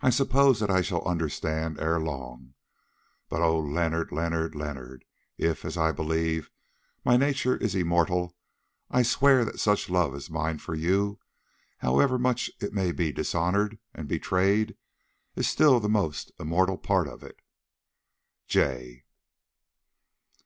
I 0.00 0.08
suppose 0.08 0.60
that 0.60 0.70
I 0.70 0.80
shall 0.80 1.06
understand 1.06 1.78
ere 1.78 2.00
long, 2.00 2.54
but, 3.28 3.42
O 3.42 3.58
Leonard, 3.60 4.10
Leonard, 4.12 4.54
Leonard, 4.54 5.04
if, 5.36 5.66
as 5.66 5.76
I 5.76 5.92
believe, 5.92 6.48
my 7.04 7.18
nature 7.18 7.54
is 7.54 7.74
immortal, 7.74 8.34
I 8.90 9.02
swear 9.02 9.44
that 9.44 9.60
such 9.60 9.90
love 9.90 10.14
as 10.14 10.30
mine 10.30 10.56
for 10.56 10.74
you, 10.74 11.18
however 11.80 12.18
much 12.18 12.50
it 12.60 12.74
be 12.96 13.12
dishonoured 13.12 13.78
and 13.92 14.08
betrayed, 14.08 14.78
is 15.36 15.46
still 15.46 15.80
the 15.80 15.88
most 15.90 16.32
immortal 16.40 16.78
part 16.78 17.06
of 17.06 17.22
it!—J." 17.22 19.04